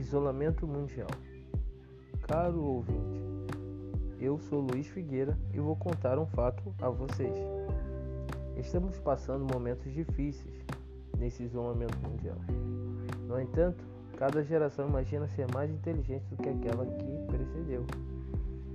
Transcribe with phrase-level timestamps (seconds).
[0.00, 1.10] Isolamento mundial.
[2.22, 3.20] Caro ouvinte,
[4.18, 7.34] eu sou Luiz Figueira e vou contar um fato a vocês.
[8.56, 10.54] Estamos passando momentos difíceis
[11.18, 12.38] nesse isolamento mundial.
[13.28, 13.84] No entanto,
[14.16, 17.84] cada geração imagina ser mais inteligente do que aquela que precedeu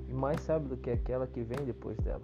[0.08, 2.22] e mais sábio do que aquela que vem depois dela.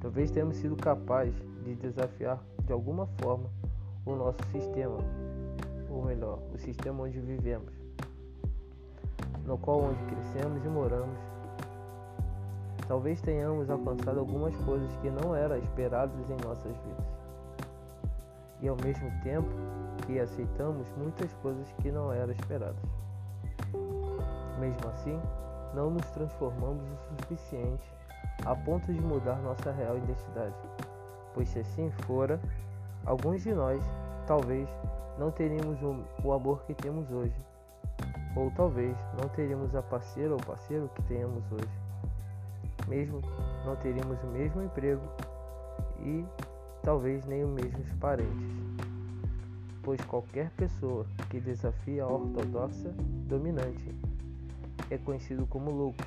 [0.00, 3.48] Talvez tenhamos sido capazes de desafiar de alguma forma
[4.04, 4.98] o nosso sistema,
[5.90, 7.74] ou melhor, o sistema onde vivemos,
[9.44, 11.18] no qual onde crescemos e moramos.
[12.86, 17.06] Talvez tenhamos alcançado algumas coisas que não eram esperadas em nossas vidas.
[18.60, 19.48] E ao mesmo tempo
[20.06, 22.82] que aceitamos muitas coisas que não eram esperadas.
[24.58, 25.20] Mesmo assim,
[25.74, 27.94] não nos transformamos o suficiente
[28.44, 30.54] a ponto de mudar nossa real identidade,
[31.34, 32.40] pois se assim fora,
[33.04, 33.82] alguns de nós
[34.30, 34.68] talvez
[35.18, 35.76] não teríamos
[36.22, 37.34] o amor que temos hoje,
[38.36, 43.20] ou talvez não teríamos a parceira ou parceiro que temos hoje, mesmo
[43.64, 45.02] não teríamos o mesmo emprego
[46.04, 46.24] e
[46.80, 48.46] talvez nem os mesmos parentes,
[49.82, 52.94] pois qualquer pessoa que desafia a ortodoxa
[53.26, 53.92] dominante
[54.90, 56.04] é conhecido como louco.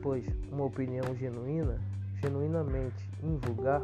[0.00, 1.80] Pois uma opinião genuína,
[2.22, 3.82] genuinamente invulgar,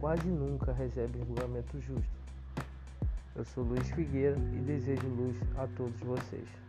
[0.00, 2.18] quase nunca recebe julgamento justo.
[3.34, 6.67] Eu sou Luiz Figueira e desejo luz a todos vocês.